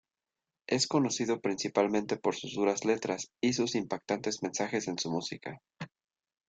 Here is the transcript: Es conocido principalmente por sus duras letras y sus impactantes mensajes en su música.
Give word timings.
Es 0.65 0.87
conocido 0.87 1.41
principalmente 1.41 2.17
por 2.17 2.35
sus 2.35 2.55
duras 2.55 2.85
letras 2.85 3.29
y 3.39 3.53
sus 3.53 3.75
impactantes 3.75 4.41
mensajes 4.41 4.87
en 4.87 4.97
su 4.97 5.11
música. 5.11 5.61